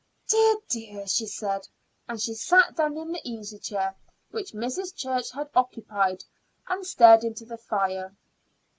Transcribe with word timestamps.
"Dear, 0.27 0.55
dear!" 0.67 1.05
she 1.05 1.27
said, 1.27 1.67
and 2.07 2.19
she 2.19 2.33
sat 2.33 2.75
down 2.75 2.97
in 2.97 3.11
the 3.11 3.21
easy 3.23 3.59
chair 3.59 3.95
which 4.31 4.51
Mrs. 4.53 4.95
Church 4.95 5.29
had 5.29 5.51
occupied 5.53 6.23
and 6.67 6.83
stared 6.83 7.23
into 7.23 7.45
the 7.45 7.59
fire. 7.59 8.17